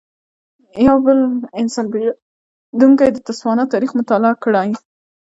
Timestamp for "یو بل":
0.87-1.19